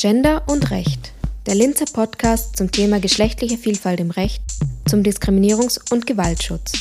[0.00, 1.12] Gender und Recht,
[1.44, 4.42] der Linzer Podcast zum Thema geschlechtliche Vielfalt im Recht,
[4.88, 6.72] zum Diskriminierungs- und Gewaltschutz.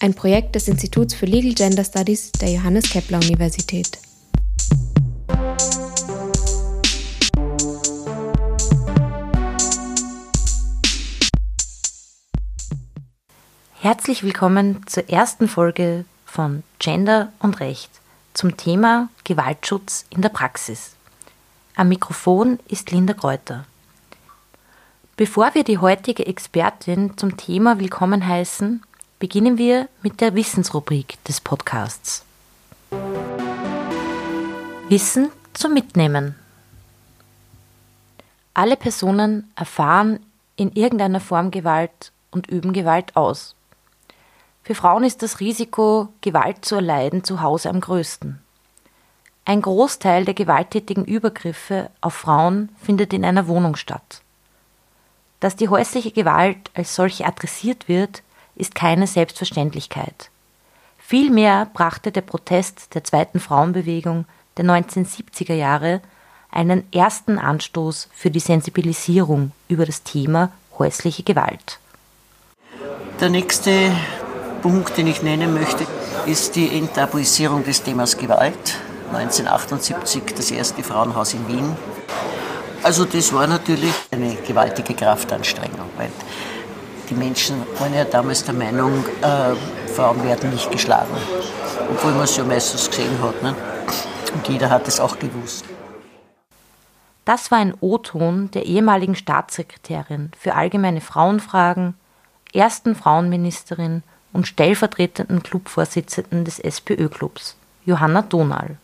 [0.00, 4.00] Ein Projekt des Instituts für Legal Gender Studies der Johannes Kepler Universität.
[13.74, 17.92] Herzlich willkommen zur ersten Folge von Gender und Recht
[18.34, 20.96] zum Thema Gewaltschutz in der Praxis.
[21.80, 23.64] Am Mikrofon ist Linda Kräuter.
[25.16, 28.82] Bevor wir die heutige Expertin zum Thema willkommen heißen,
[29.18, 32.22] beginnen wir mit der Wissensrubrik des Podcasts.
[34.90, 36.34] Wissen zum Mitnehmen.
[38.52, 40.20] Alle Personen erfahren
[40.56, 43.54] in irgendeiner Form Gewalt und üben Gewalt aus.
[44.64, 48.38] Für Frauen ist das Risiko, Gewalt zu erleiden, zu Hause am größten.
[49.50, 54.22] Ein Großteil der gewalttätigen Übergriffe auf Frauen findet in einer Wohnung statt.
[55.40, 58.22] Dass die häusliche Gewalt als solche adressiert wird,
[58.54, 60.30] ist keine Selbstverständlichkeit.
[60.98, 64.24] Vielmehr brachte der Protest der zweiten Frauenbewegung
[64.56, 66.00] der 1970er Jahre
[66.52, 71.80] einen ersten Anstoß für die Sensibilisierung über das Thema häusliche Gewalt.
[73.20, 73.90] Der nächste
[74.62, 75.88] Punkt, den ich nennen möchte,
[76.26, 78.76] ist die Enttabuisierung des Themas Gewalt.
[79.14, 81.76] 1978 das erste Frauenhaus in Wien.
[82.82, 86.10] Also das war natürlich eine gewaltige Kraftanstrengung, weil
[87.10, 91.14] die Menschen waren ja damals der Meinung, äh, Frauen werden nicht geschlagen,
[91.90, 93.42] obwohl man es ja meistens gesehen hat.
[93.42, 93.54] Ne?
[94.32, 95.64] Und jeder hat es auch gewusst.
[97.24, 101.94] Das war ein O-Ton der ehemaligen Staatssekretärin für allgemeine Frauenfragen,
[102.52, 104.02] ersten Frauenministerin
[104.32, 108.78] und stellvertretenden Clubvorsitzenden des SPÖ-Clubs, Johanna Donal.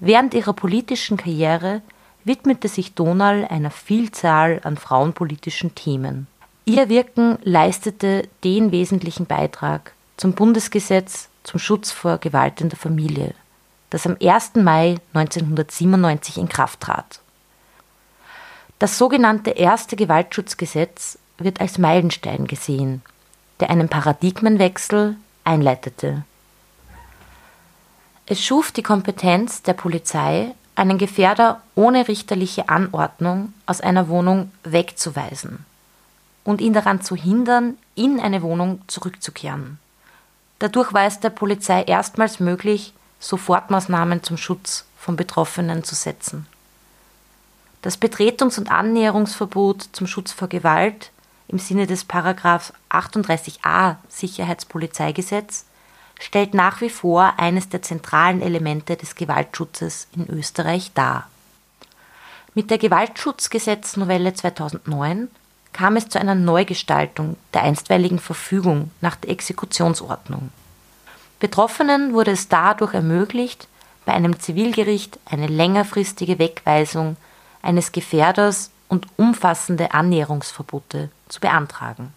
[0.00, 1.82] Während ihrer politischen Karriere
[2.24, 6.26] widmete sich Donal einer Vielzahl an frauenpolitischen Themen.
[6.64, 13.34] Ihr Wirken leistete den wesentlichen Beitrag zum Bundesgesetz zum Schutz vor Gewalt in der Familie,
[13.90, 14.56] das am 1.
[14.56, 17.20] Mai 1997 in Kraft trat.
[18.78, 23.02] Das sogenannte erste Gewaltschutzgesetz wird als Meilenstein gesehen,
[23.60, 26.24] der einen Paradigmenwechsel einleitete.
[28.30, 35.64] Es schuf die Kompetenz der Polizei, einen Gefährder ohne richterliche Anordnung aus einer Wohnung wegzuweisen
[36.44, 39.78] und ihn daran zu hindern, in eine Wohnung zurückzukehren.
[40.58, 46.46] Dadurch war es der Polizei erstmals möglich, Sofortmaßnahmen zum Schutz von Betroffenen zu setzen.
[47.80, 51.12] Das Betretungs- und Annäherungsverbot zum Schutz vor Gewalt
[51.48, 55.64] im Sinne des Paragraph 38a Sicherheitspolizeigesetz
[56.18, 61.28] stellt nach wie vor eines der zentralen Elemente des Gewaltschutzes in Österreich dar.
[62.54, 65.28] Mit der Gewaltschutzgesetznovelle 2009
[65.72, 70.50] kam es zu einer Neugestaltung der einstweiligen Verfügung nach der Exekutionsordnung.
[71.38, 73.68] Betroffenen wurde es dadurch ermöglicht,
[74.04, 77.16] bei einem Zivilgericht eine längerfristige Wegweisung
[77.62, 82.12] eines Gefährders und umfassende Annäherungsverbote zu beantragen.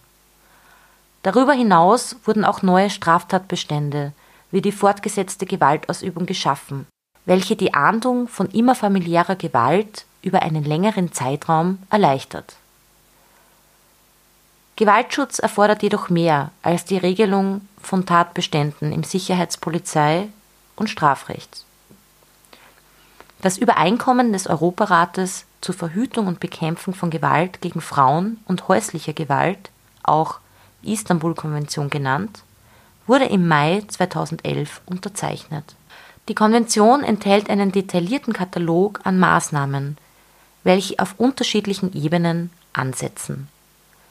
[1.24, 4.14] Darüber hinaus wurden auch neue Straftatbestände
[4.50, 6.88] wie die fortgesetzte Gewaltausübung geschaffen,
[7.26, 12.56] welche die Ahndung von immer familiärer Gewalt über einen längeren Zeitraum erleichtert.
[14.76, 20.30] Gewaltschutz erfordert jedoch mehr als die Regelung von Tatbeständen im Sicherheitspolizei
[20.76, 21.66] und Strafrecht.
[23.42, 29.70] Das Übereinkommen des Europarates zur Verhütung und Bekämpfung von Gewalt gegen Frauen und häuslicher Gewalt,
[30.03, 30.40] auch
[30.84, 32.44] Istanbul-Konvention genannt,
[33.08, 35.75] wurde im Mai 2011 unterzeichnet.
[36.28, 39.97] Die Konvention enthält einen detaillierten Katalog an Maßnahmen,
[40.64, 43.47] welche auf unterschiedlichen Ebenen ansetzen.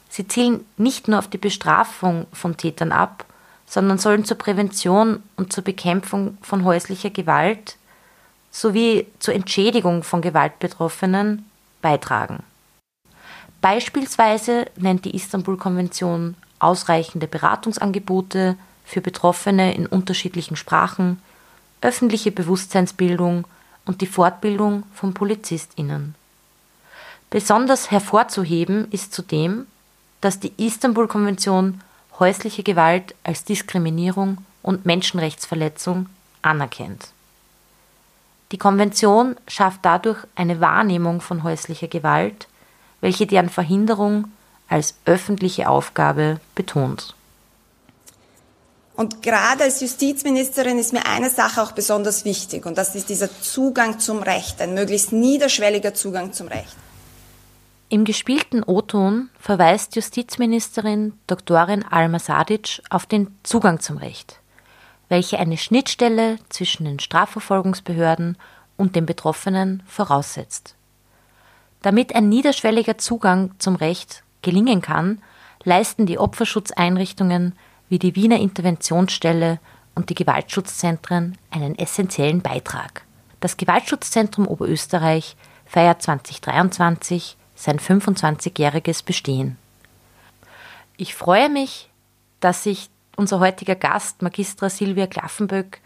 [0.09, 3.25] Sie zielen nicht nur auf die Bestrafung von Tätern ab,
[3.65, 7.77] sondern sollen zur Prävention und zur Bekämpfung von häuslicher Gewalt
[8.51, 11.49] sowie zur Entschädigung von Gewaltbetroffenen
[11.81, 12.43] beitragen.
[13.61, 21.21] Beispielsweise nennt die Istanbul-Konvention ausreichende Beratungsangebote für Betroffene in unterschiedlichen Sprachen,
[21.81, 23.45] öffentliche Bewusstseinsbildung
[23.85, 26.15] und die Fortbildung von Polizistinnen.
[27.29, 29.65] Besonders hervorzuheben ist zudem,
[30.19, 31.81] dass die Istanbul-Konvention
[32.19, 36.07] häusliche Gewalt als Diskriminierung und Menschenrechtsverletzung
[36.41, 37.07] anerkennt.
[38.51, 42.47] Die Konvention schafft dadurch eine Wahrnehmung von häuslicher Gewalt,
[42.99, 44.25] welche deren Verhinderung
[44.71, 47.15] als öffentliche Aufgabe betont.
[48.95, 53.29] Und gerade als Justizministerin ist mir eine Sache auch besonders wichtig und das ist dieser
[53.41, 56.75] Zugang zum Recht, ein möglichst niederschwelliger Zugang zum Recht.
[57.89, 64.39] Im gespielten O-Ton verweist Justizministerin Doktorin Alma Sadic auf den Zugang zum Recht,
[65.09, 68.37] welche eine Schnittstelle zwischen den Strafverfolgungsbehörden
[68.77, 70.75] und den Betroffenen voraussetzt.
[71.81, 75.21] Damit ein niederschwelliger Zugang zum Recht gelingen kann,
[75.63, 77.53] leisten die Opferschutzeinrichtungen
[77.89, 79.59] wie die Wiener Interventionsstelle
[79.95, 83.03] und die Gewaltschutzzentren einen essentiellen Beitrag.
[83.41, 85.35] Das Gewaltschutzzentrum Oberösterreich
[85.65, 89.57] feiert 2023 sein 25-jähriges Bestehen.
[90.97, 91.89] Ich freue mich,
[92.39, 95.79] dass sich unser heutiger Gast, Magistra Silvia Klaffenböck,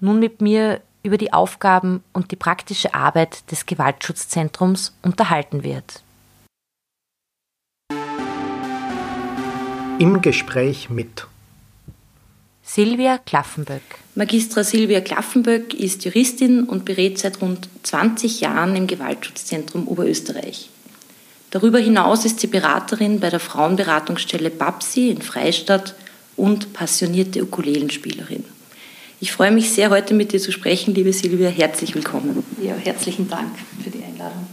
[0.00, 6.02] nun mit mir über die Aufgaben und die praktische Arbeit des Gewaltschutzzentrums unterhalten wird.
[9.98, 11.26] Im Gespräch mit
[12.62, 13.82] Silvia Klaffenböck.
[14.14, 20.70] Magistra Silvia Klaffenböck ist Juristin und berät seit rund 20 Jahren im Gewaltschutzzentrum Oberösterreich.
[21.50, 25.96] Darüber hinaus ist sie Beraterin bei der Frauenberatungsstelle Babsi in Freistadt
[26.36, 28.44] und passionierte Ukulelenspielerin.
[29.18, 31.48] Ich freue mich sehr, heute mit dir zu sprechen, liebe Silvia.
[31.48, 32.44] Herzlich willkommen.
[32.62, 33.50] Ja, herzlichen Dank
[33.82, 34.46] für die Einladung.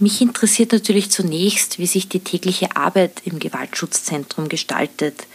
[0.00, 5.26] Mich interessiert natürlich zunächst, wie sich die tägliche Arbeit im Gewaltschutzzentrum gestaltet.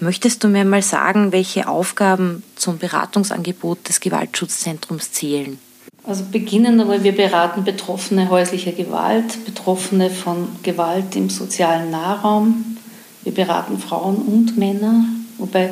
[0.00, 5.58] Möchtest du mir mal sagen, welche Aufgaben zum Beratungsangebot des Gewaltschutzzentrums zählen?
[6.04, 12.78] Also beginnen einmal, wir beraten Betroffene häuslicher Gewalt, Betroffene von Gewalt im sozialen Nahraum.
[13.22, 15.04] Wir beraten Frauen und Männer,
[15.38, 15.70] wobei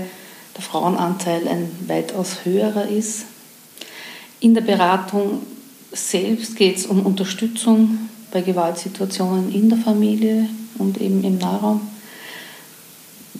[0.55, 3.25] der Frauenanteil ein weitaus höherer ist.
[4.38, 5.43] In der Beratung
[5.93, 7.99] selbst geht es um Unterstützung
[8.33, 10.49] bei Gewaltsituationen in der Familie
[10.79, 11.81] und eben im Nahraum,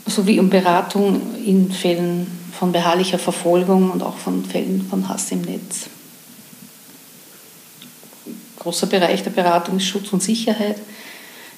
[0.07, 2.27] sowie um Beratung in Fällen
[2.59, 5.87] von beharrlicher Verfolgung und auch von Fällen von Hass im Netz.
[8.59, 10.79] Großer Bereich der Beratung ist Schutz und Sicherheit,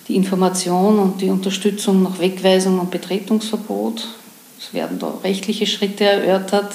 [0.08, 4.08] die Information und die Unterstützung nach Wegweisung und Betretungsverbot,
[4.60, 6.74] es werden da rechtliche Schritte erörtert.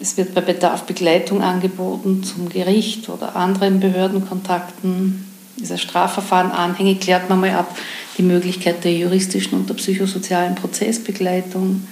[0.00, 5.27] Es wird bei Bedarf Begleitung angeboten zum Gericht oder anderen Behördenkontakten.
[5.60, 7.76] Ein Strafverfahren anhängig, klärt man mal ab
[8.16, 11.86] die Möglichkeit der juristischen und der psychosozialen Prozessbegleitung.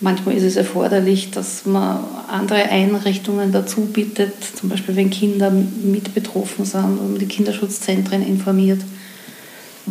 [0.00, 6.14] Manchmal ist es erforderlich, dass man andere Einrichtungen dazu bittet, zum Beispiel wenn Kinder mit
[6.14, 8.80] betroffen sind, um die Kinderschutzzentren informiert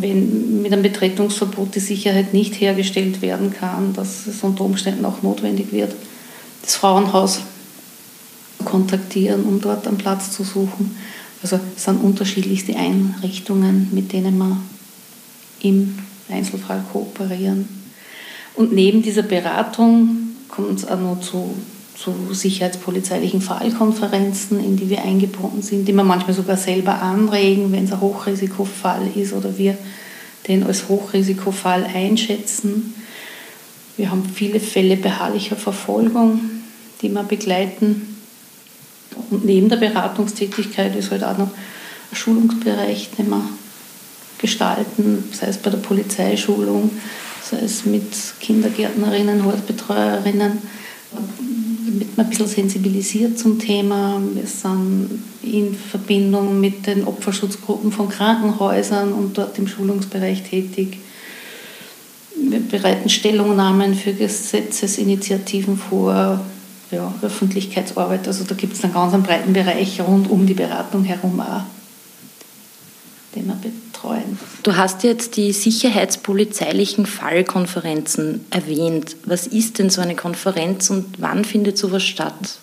[0.00, 5.22] wenn mit einem Betretungsverbot die Sicherheit nicht hergestellt werden kann, dass es unter Umständen auch
[5.22, 5.92] notwendig wird,
[6.62, 7.40] das Frauenhaus
[8.64, 10.96] kontaktieren, um dort einen Platz zu suchen.
[11.42, 14.56] Also es sind unterschiedlichste Einrichtungen, mit denen wir
[15.60, 15.98] im
[16.28, 17.68] Einzelfall kooperieren.
[18.54, 21.54] Und neben dieser Beratung kommt es auch noch zu,
[21.96, 27.84] zu sicherheitspolizeilichen Fallkonferenzen, in die wir eingebunden sind, die wir manchmal sogar selber anregen, wenn
[27.84, 29.78] es ein Hochrisikofall ist oder wir
[30.48, 32.94] den als Hochrisikofall einschätzen.
[33.96, 36.40] Wir haben viele Fälle beharrlicher Verfolgung,
[37.02, 38.17] die wir begleiten.
[39.30, 43.42] Und neben der Beratungstätigkeit ist halt auch noch ein Schulungsbereich, den wir
[44.38, 46.90] gestalten, sei es bei der Polizeischulung,
[47.42, 50.58] sei es mit Kindergärtnerinnen, Hortbetreuerinnen,
[51.86, 54.20] damit man ein bisschen sensibilisiert zum Thema.
[54.34, 60.98] Wir sind in Verbindung mit den Opferschutzgruppen von Krankenhäusern und dort im Schulungsbereich tätig.
[62.36, 66.40] Wir bereiten Stellungnahmen für Gesetzesinitiativen vor,
[66.90, 68.26] ja, Öffentlichkeitsarbeit.
[68.26, 71.62] Also da gibt es einen ganz breiten Bereich rund um die Beratung herum auch,
[73.34, 74.38] den wir betreuen.
[74.62, 79.16] Du hast jetzt die sicherheitspolizeilichen Fallkonferenzen erwähnt.
[79.24, 82.58] Was ist denn so eine Konferenz und wann findet sowas statt?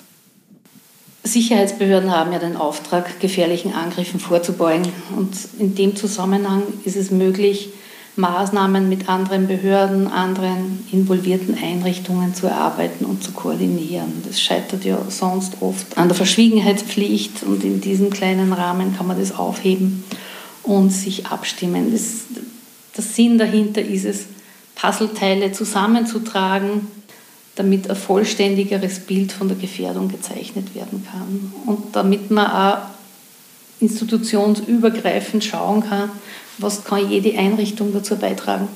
[1.24, 4.92] Sicherheitsbehörden haben ja den Auftrag, gefährlichen Angriffen vorzubeugen.
[5.18, 7.70] Und in dem Zusammenhang ist es möglich,
[8.18, 14.24] Maßnahmen mit anderen Behörden, anderen involvierten Einrichtungen zu erarbeiten und zu koordinieren.
[14.26, 19.20] Das scheitert ja sonst oft an der Verschwiegenheitspflicht und in diesem kleinen Rahmen kann man
[19.20, 20.06] das aufheben
[20.64, 21.92] und sich abstimmen.
[21.92, 22.04] Das,
[22.96, 24.26] der Sinn dahinter ist es,
[24.76, 26.88] Puzzleteile zusammenzutragen,
[27.56, 31.54] damit ein vollständigeres Bild von der Gefährdung gezeichnet werden kann.
[31.66, 32.78] Und damit man auch
[33.80, 36.10] institutionsübergreifend schauen kann,
[36.58, 38.68] was kann jede Einrichtung dazu beitragen,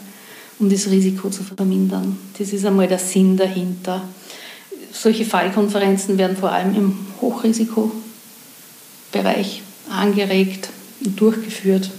[0.60, 2.18] um das Risiko zu vermindern.
[2.38, 4.02] Das ist einmal der Sinn dahinter.
[4.92, 10.70] Solche Fallkonferenzen werden vor allem im Hochrisikobereich angeregt
[11.04, 11.90] und durchgeführt,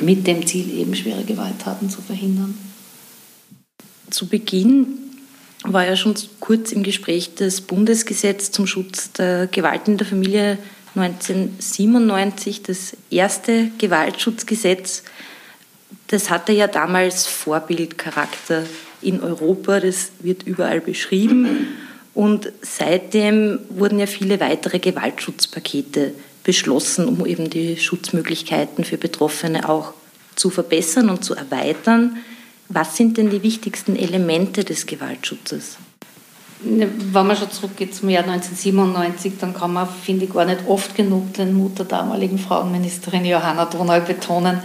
[0.00, 2.56] mit dem Ziel, eben schwere Gewalttaten zu verhindern.
[4.10, 4.86] Zu Beginn
[5.64, 10.58] war ja schon kurz im Gespräch das Bundesgesetz zum Schutz der Gewalt in der Familie
[10.94, 15.02] 1997, das erste Gewaltschutzgesetz.
[16.08, 18.64] Das hatte ja damals Vorbildcharakter
[19.02, 21.68] in Europa, das wird überall beschrieben.
[22.14, 29.92] Und seitdem wurden ja viele weitere Gewaltschutzpakete beschlossen, um eben die Schutzmöglichkeiten für Betroffene auch
[30.34, 32.16] zu verbessern und zu erweitern.
[32.68, 35.76] Was sind denn die wichtigsten Elemente des Gewaltschutzes?
[36.60, 40.66] Ne, wenn man schon zurückgeht zum Jahr 1997, dann kann man, finde ich, gar nicht
[40.66, 44.60] oft genug den Mut der damaligen Frauenministerin Johanna Donald betonen,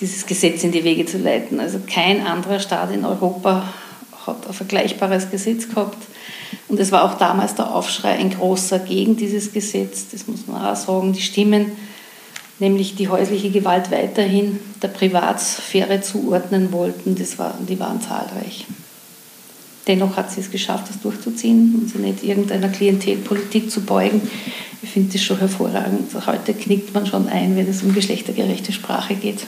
[0.00, 1.60] dieses Gesetz in die Wege zu leiten.
[1.60, 3.72] Also kein anderer Staat in Europa
[4.26, 5.98] hat ein vergleichbares Gesetz gehabt.
[6.68, 10.64] Und es war auch damals der Aufschrei ein großer gegen dieses Gesetz, das muss man
[10.64, 11.12] auch sagen.
[11.12, 11.72] Die Stimmen,
[12.58, 18.66] nämlich die häusliche Gewalt weiterhin der Privatsphäre zuordnen wollten, das war, die waren zahlreich.
[19.86, 24.20] Dennoch hat sie es geschafft, das durchzuziehen und sie nicht irgendeiner Klientelpolitik zu beugen.
[24.82, 26.10] Ich finde das schon hervorragend.
[26.26, 29.46] Heute knickt man schon ein, wenn es um geschlechtergerechte Sprache geht.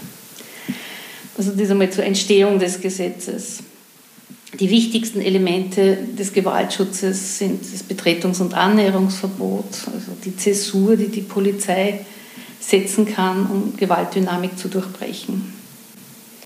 [1.36, 3.60] Also das einmal zur Entstehung des Gesetzes.
[4.58, 11.20] Die wichtigsten Elemente des Gewaltschutzes sind das Betretungs- und Annäherungsverbot, also die Zäsur, die die
[11.20, 12.00] Polizei
[12.58, 15.52] setzen kann, um Gewaltdynamik zu durchbrechen.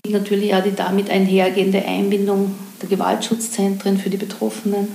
[0.07, 2.53] Natürlich auch die damit einhergehende Einbindung
[2.83, 4.89] der Gewaltschutzzentren für die Betroffenen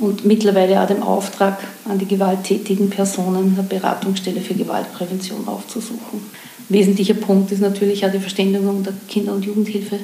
[0.00, 6.22] und mittlerweile auch dem Auftrag an die gewalttätigen Personen eine Beratungsstelle für Gewaltprävention aufzusuchen.
[6.70, 10.00] Wesentlicher Punkt ist natürlich auch die Verständigung der Kinder- und Jugendhilfe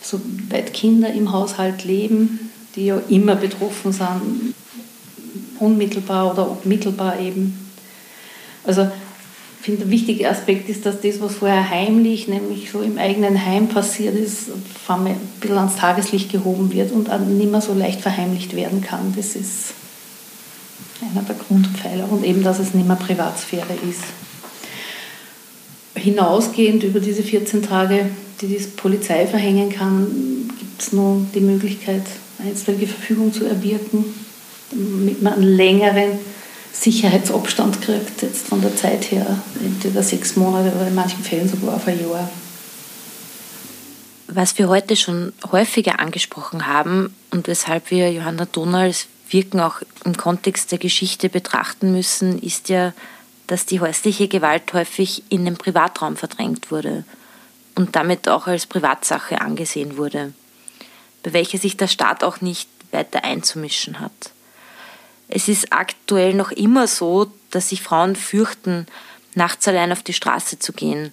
[0.00, 4.54] soweit Kinder im Haushalt leben, die ja immer betroffen sind,
[5.58, 7.68] unmittelbar oder mittelbar eben.
[8.64, 8.88] Also
[9.68, 13.68] finde, der wichtige Aspekt ist, dass das, was vorher heimlich, nämlich so im eigenen Heim
[13.68, 14.48] passiert ist,
[14.88, 19.12] ein bisschen ans Tageslicht gehoben wird und auch nicht mehr so leicht verheimlicht werden kann.
[19.14, 19.74] Das ist
[21.02, 24.04] einer der Grundpfeiler und eben, dass es nicht mehr Privatsphäre ist.
[25.94, 28.06] Hinausgehend über diese 14 Tage
[28.40, 32.02] die die Polizei verhängen kann, gibt es nur die Möglichkeit,
[32.38, 34.04] einstweilige Verfügung zu erwirken,
[34.70, 36.18] damit man einen längeren
[36.80, 39.26] Sicherheitsabstand kriegt, jetzt von der Zeit her,
[39.60, 42.30] entweder sechs Monate oder in manchen Fällen sogar auf ein Jahr.
[44.28, 50.16] Was wir heute schon häufiger angesprochen haben und weshalb wir Johanna Donals Wirken auch im
[50.16, 52.92] Kontext der Geschichte betrachten müssen, ist ja,
[53.46, 57.04] dass die häusliche Gewalt häufig in den Privatraum verdrängt wurde
[57.74, 60.32] und damit auch als Privatsache angesehen wurde,
[61.22, 64.32] bei welcher sich der Staat auch nicht weiter einzumischen hat.
[65.28, 68.86] Es ist aktuell noch immer so, dass sich Frauen fürchten,
[69.34, 71.12] nachts allein auf die Straße zu gehen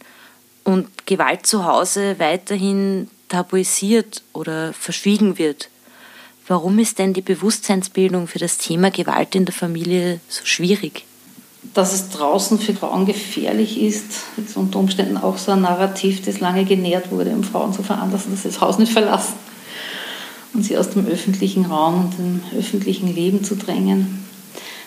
[0.63, 5.69] und Gewalt zu Hause weiterhin tabuisiert oder verschwiegen wird.
[6.47, 11.05] Warum ist denn die Bewusstseinsbildung für das Thema Gewalt in der Familie so schwierig?
[11.73, 14.05] dass es draußen für Frauen gefährlich ist,
[14.37, 18.31] ist unter Umständen auch so ein Narrativ, das lange genährt wurde, um Frauen zu veranlassen,
[18.31, 19.33] dass sie das Haus nicht verlassen
[20.55, 24.23] und sie aus dem öffentlichen Raum und dem öffentlichen Leben zu drängen.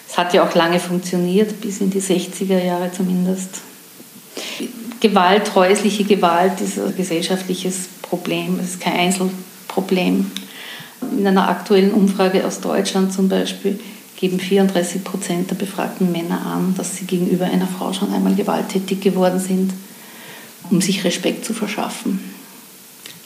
[0.08, 3.60] Es hat ja auch lange funktioniert, bis in die 60er Jahre zumindest.
[5.00, 10.30] Gewalt, häusliche Gewalt ist ein gesellschaftliches Problem, es ist kein Einzelproblem.
[11.16, 13.78] In einer aktuellen Umfrage aus Deutschland zum Beispiel
[14.16, 19.00] geben 34 Prozent der befragten Männer an, dass sie gegenüber einer Frau schon einmal gewalttätig
[19.00, 19.72] geworden sind,
[20.70, 22.18] um sich Respekt zu verschaffen.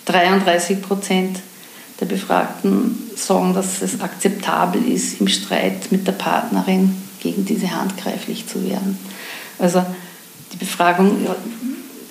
[0.04, 1.38] 33 Prozent
[2.00, 8.46] der Befragten sagen, dass es akzeptabel ist, im Streit mit der Partnerin gegen diese handgreiflich
[8.46, 8.98] zu werden.
[9.58, 9.84] Also
[10.52, 11.26] die Befragung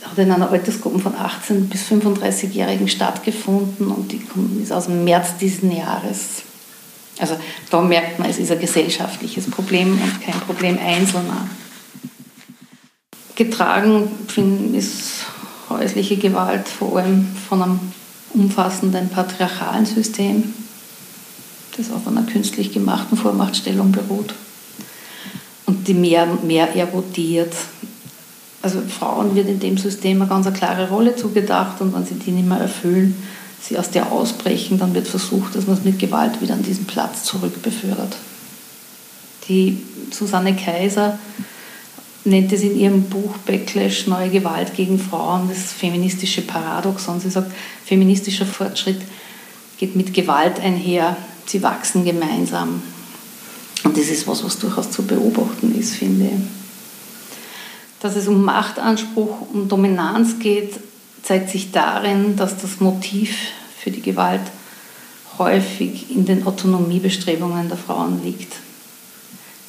[0.03, 4.21] hat in einer Altersgruppe von 18 bis 35-Jährigen stattgefunden und die
[4.61, 6.43] ist aus dem März diesen Jahres.
[7.19, 7.37] Also
[7.69, 11.47] da merkt man, es ist ein gesellschaftliches Problem und kein Problem Einzelner.
[13.35, 14.09] Getragen
[14.73, 15.25] ist
[15.69, 17.79] häusliche Gewalt vor allem von einem
[18.33, 20.53] umfassenden patriarchalen System,
[21.77, 24.33] das auf einer künstlich gemachten Vormachtstellung beruht
[25.65, 27.53] und die mehr mehr erodiert.
[28.61, 32.31] Also Frauen wird in dem System eine ganz klare Rolle zugedacht und wenn sie die
[32.31, 33.15] nicht mehr erfüllen,
[33.61, 36.85] sie aus der ausbrechen, dann wird versucht, dass man es mit Gewalt wieder an diesen
[36.85, 38.15] Platz zurückbefördert.
[39.47, 41.17] Die Susanne Kaiser
[42.23, 47.19] nennt es in ihrem Buch Backlash Neue Gewalt gegen Frauen das feministische Paradoxon.
[47.19, 47.51] Sie sagt,
[47.85, 49.01] feministischer Fortschritt
[49.79, 52.81] geht mit Gewalt einher, sie wachsen gemeinsam.
[53.83, 56.31] Und das ist was, was durchaus zu beobachten ist, finde ich.
[57.99, 60.79] Dass es um Machtanspruch, um Dominanz geht,
[61.23, 63.35] zeigt sich darin, dass das Motiv
[63.77, 64.41] für die Gewalt
[65.37, 68.53] häufig in den Autonomiebestrebungen der Frauen liegt.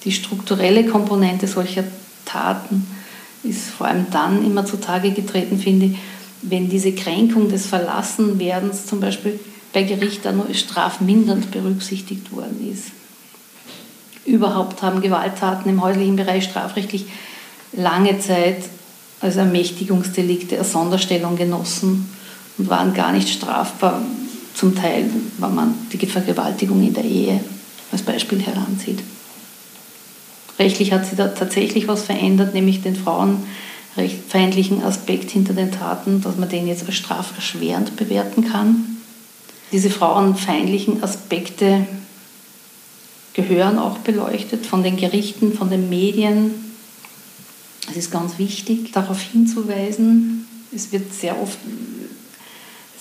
[0.04, 1.84] Die strukturelle Komponente solcher
[2.32, 2.86] Taten
[3.42, 5.98] ist vor allem dann immer zutage getreten, finde ich,
[6.42, 9.38] wenn diese Kränkung des Verlassenwerdens zum Beispiel
[9.72, 12.90] bei Gericht auch nur strafmindernd berücksichtigt worden ist.
[14.24, 17.06] Überhaupt haben Gewalttaten im häuslichen Bereich strafrechtlich
[17.72, 18.62] lange Zeit
[19.20, 22.08] als Ermächtigungsdelikte eine Sonderstellung genossen
[22.58, 24.02] und waren gar nicht strafbar,
[24.54, 25.08] zum Teil,
[25.38, 27.40] wenn man die Vergewaltigung in der Ehe
[27.90, 29.00] als Beispiel heranzieht.
[30.58, 36.36] Rechtlich hat sich da tatsächlich was verändert, nämlich den frauenfeindlichen Aspekt hinter den Taten, dass
[36.36, 38.98] man den jetzt als straferschwerend bewerten kann.
[39.72, 41.86] Diese frauenfeindlichen Aspekte
[43.32, 46.52] gehören auch beleuchtet von den Gerichten, von den Medien.
[47.90, 50.46] Es ist ganz wichtig, darauf hinzuweisen.
[50.74, 51.58] Es wird sehr oft,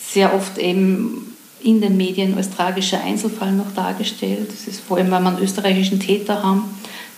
[0.02, 4.50] sehr oft eben in den Medien als tragischer Einzelfall noch dargestellt.
[4.52, 6.64] Das ist vor allem, wenn wir einen österreichischen Täter haben,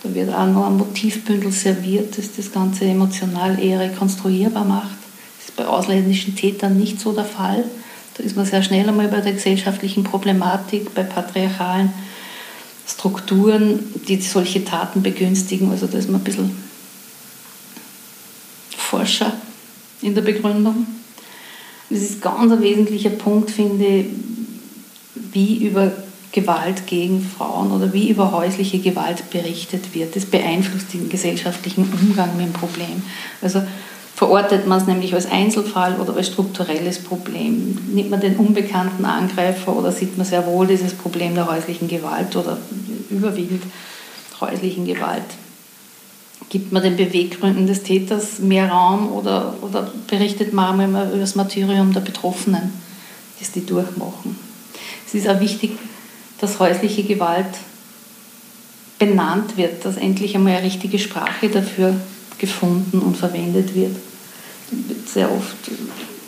[0.04, 4.98] da wird auch noch ein Motivbündel serviert, das das Ganze emotional eher rekonstruierbar macht.
[5.38, 7.64] Das ist bei ausländischen Tätern nicht so der Fall.
[8.14, 11.90] Da ist man sehr schnell einmal bei der gesellschaftlichen Problematik, bei patriarchalen
[12.86, 15.70] Strukturen, die solche Taten begünstigen.
[15.70, 16.54] Also da ist man ein bisschen
[18.76, 19.32] Forscher
[20.02, 20.86] in der Begründung.
[21.88, 24.06] Das ist ganz ein wesentlicher Punkt, finde ich,
[25.14, 25.90] wie über
[26.34, 30.16] Gewalt gegen Frauen oder wie über häusliche Gewalt berichtet wird.
[30.16, 33.02] Das beeinflusst den gesellschaftlichen Umgang mit dem Problem.
[33.40, 33.62] Also
[34.16, 37.78] verortet man es nämlich als Einzelfall oder als strukturelles Problem.
[37.92, 42.34] Nimmt man den unbekannten Angreifer oder sieht man sehr wohl dieses Problem der häuslichen Gewalt
[42.34, 42.58] oder
[43.10, 43.62] überwiegend
[44.40, 45.22] häuslichen Gewalt?
[46.48, 51.36] Gibt man den Beweggründen des Täters mehr Raum oder, oder berichtet man immer über das
[51.36, 52.72] Martyrium der Betroffenen,
[53.38, 54.36] das die durchmachen?
[55.06, 55.78] Es ist auch wichtig,
[56.44, 57.46] dass häusliche Gewalt
[58.98, 61.94] benannt wird, dass endlich einmal eine richtige Sprache dafür
[62.36, 63.96] gefunden und verwendet wird.
[65.06, 65.56] Sehr oft,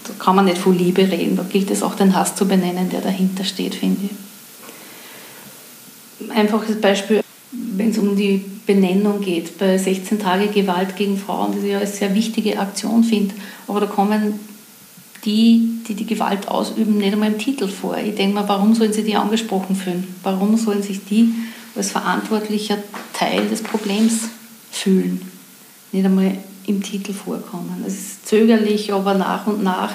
[0.04, 2.88] da kann man nicht von Liebe reden, da gilt es auch den Hass zu benennen,
[2.88, 4.08] der dahinter steht, finde
[6.20, 6.30] ich.
[6.34, 7.20] Einfaches Beispiel,
[7.52, 11.86] wenn es um die Benennung geht, bei 16 Tage Gewalt gegen Frauen, das ich eine
[11.86, 13.34] sehr wichtige Aktion finde,
[13.68, 14.40] aber da kommen
[15.26, 17.98] die, die die Gewalt ausüben, nicht einmal im Titel vor.
[17.98, 20.06] Ich denke mir, warum sollen sie die angesprochen fühlen?
[20.22, 21.34] Warum sollen sich die
[21.74, 22.78] als verantwortlicher
[23.12, 24.28] Teil des Problems
[24.70, 25.20] fühlen?
[25.92, 27.84] Nicht einmal im Titel vorkommen.
[27.86, 29.92] Es ist zögerlich, aber nach und nach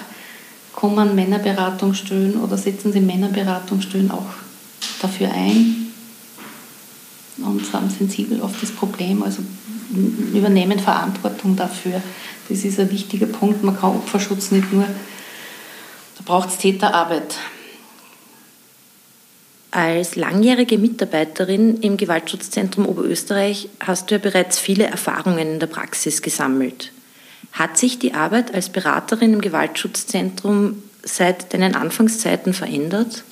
[0.73, 4.25] kommen Männerberatungsstellen oder setzen sie Männerberatungsstellen auch
[5.01, 5.87] dafür ein
[7.37, 9.41] und sind sensibel auf das Problem, also
[10.33, 12.01] übernehmen Verantwortung dafür.
[12.47, 13.63] Das ist ein wichtiger Punkt.
[13.63, 14.85] Man kann Opferschutz nicht nur
[16.31, 17.35] braucht es Täterarbeit.
[19.69, 26.21] Als langjährige Mitarbeiterin im Gewaltschutzzentrum Oberösterreich hast du ja bereits viele Erfahrungen in der Praxis
[26.21, 26.93] gesammelt.
[27.51, 33.25] Hat sich die Arbeit als Beraterin im Gewaltschutzzentrum seit deinen Anfangszeiten verändert?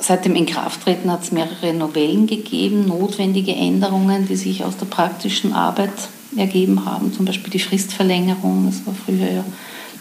[0.00, 5.52] Seit dem Inkrafttreten hat es mehrere Novellen gegeben, notwendige Änderungen, die sich aus der praktischen
[5.52, 5.92] Arbeit
[6.38, 7.12] ergeben haben.
[7.12, 9.44] Zum Beispiel die Fristverlängerung, das war früher ja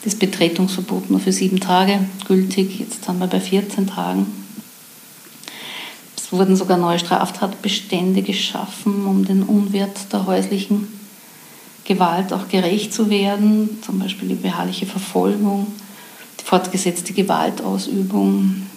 [0.06, 2.80] das Betretungsverbot nur für sieben Tage gültig.
[2.80, 4.28] Jetzt haben wir bei 14 Tagen.
[6.16, 10.88] Es wurden sogar neue Straftatbestände geschaffen, um den Unwert der häuslichen
[11.84, 15.68] Gewalt auch gerecht zu werden, zum Beispiel die beharrliche Verfolgung,
[16.40, 18.68] die fortgesetzte Gewaltausübung.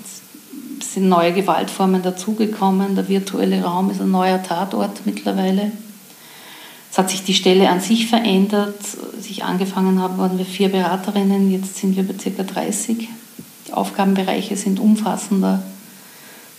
[0.81, 2.95] Es sind neue Gewaltformen dazugekommen.
[2.95, 5.73] Der virtuelle Raum ist ein neuer Tatort mittlerweile.
[6.99, 8.75] Es hat sich die Stelle an sich verändert.
[9.17, 12.43] Als ich angefangen habe, waren wir vier Beraterinnen, jetzt sind wir bei ca.
[12.43, 13.09] 30.
[13.69, 15.63] Die Aufgabenbereiche sind umfassender.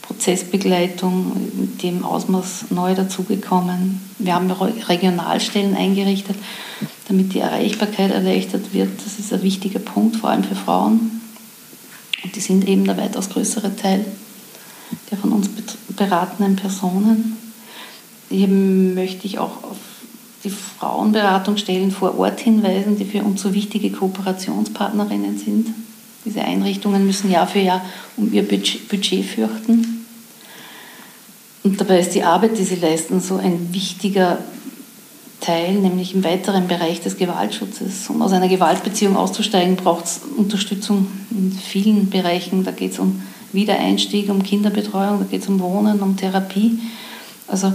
[0.02, 4.00] Prozessbegleitung mit dem Ausmaß neu dazugekommen.
[4.18, 6.38] Wir haben Regionalstellen eingerichtet,
[7.10, 8.92] damit die Erreichbarkeit erleichtert wird.
[9.04, 11.20] Das ist ein wichtiger Punkt, vor allem für Frauen.
[12.24, 14.06] Und die sind eben der weitaus größere Teil
[15.12, 15.50] der von uns
[15.98, 17.36] beratenden Personen.
[18.30, 19.89] Hier möchte ich auch auf
[20.44, 25.68] die Frauenberatungsstellen vor Ort hinweisen, die für uns so wichtige Kooperationspartnerinnen sind.
[26.26, 27.84] Diese Einrichtungen müssen Jahr für Jahr
[28.18, 30.06] um ihr Budget fürchten.
[31.64, 34.38] Und dabei ist die Arbeit, die sie leisten, so ein wichtiger
[35.42, 38.10] Teil, nämlich im weiteren Bereich des Gewaltschutzes.
[38.10, 42.64] Um aus einer Gewaltbeziehung auszusteigen, braucht es Unterstützung in vielen Bereichen.
[42.64, 43.22] Da geht es um
[43.52, 46.80] Wiedereinstieg, um Kinderbetreuung, da geht es um Wohnen, um Therapie.
[47.48, 47.74] Also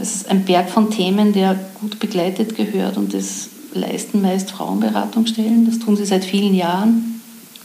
[0.00, 5.66] das ist ein Berg von Themen, der gut begleitet gehört und das leisten meist Frauenberatungsstellen.
[5.66, 7.20] Das tun sie seit vielen Jahren.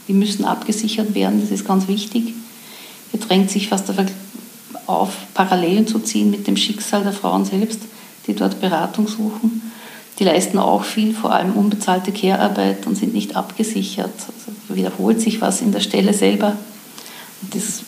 [0.06, 2.34] Die müssen abgesichert werden, das ist ganz wichtig.
[3.10, 3.90] Hier drängt sich fast
[4.86, 7.80] auf, Parallelen zu ziehen mit dem Schicksal der Frauen selbst,
[8.26, 9.72] die dort Beratung suchen.
[10.18, 14.12] Die leisten auch viel, vor allem unbezahlte Care-Arbeit und sind nicht abgesichert.
[14.28, 16.54] Also wiederholt sich was in der Stelle selber.
[17.50, 17.82] Das,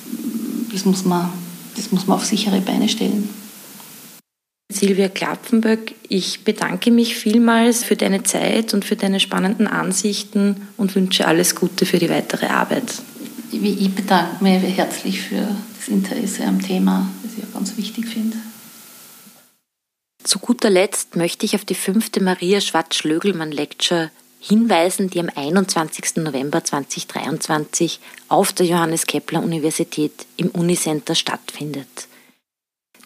[0.72, 1.30] das, muss man,
[1.76, 3.28] das muss man auf sichere Beine stellen.
[4.70, 10.94] Silvia Klapfenböck, ich bedanke mich vielmals für deine Zeit und für deine spannenden Ansichten und
[10.94, 12.84] wünsche alles Gute für die weitere Arbeit.
[13.50, 18.36] Ich bedanke mich herzlich für das Interesse am Thema, das ich auch ganz wichtig finde.
[20.22, 26.16] Zu guter Letzt möchte ich auf die fünfte Maria Schwarz-Schlögelmann Lecture hinweisen, die am 21.
[26.16, 32.08] November 2023 auf der Johannes Kepler Universität im Unicenter stattfindet.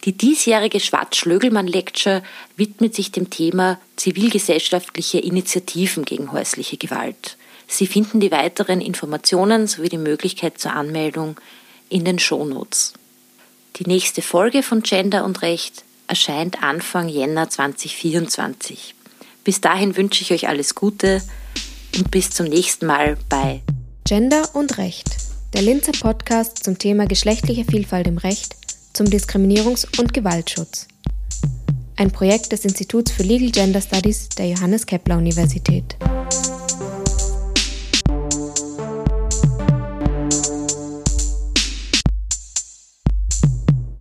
[0.05, 2.23] Die diesjährige Schwarz-Schlögelmann-Lecture
[2.57, 7.37] widmet sich dem Thema zivilgesellschaftliche Initiativen gegen häusliche Gewalt.
[7.69, 11.41] Sie finden die weiteren Informationen sowie die Möglichkeit zur Anmeldung
[11.89, 12.95] in den Shownotes.
[13.77, 18.97] Die nächste Folge von Gender und Recht erscheint Anfang Jänner 2024.
[19.45, 21.23] Bis dahin wünsche ich euch alles Gute
[21.97, 23.63] und bis zum nächsten Mal bei
[24.05, 25.07] Gender und Recht,
[25.55, 28.57] der Linzer Podcast zum Thema geschlechtliche Vielfalt im Recht
[28.93, 30.87] zum Diskriminierungs- und Gewaltschutz.
[31.97, 35.97] Ein Projekt des Instituts für Legal Gender Studies der Johannes Kepler Universität.